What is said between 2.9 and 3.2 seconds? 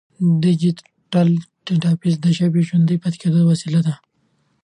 پاتې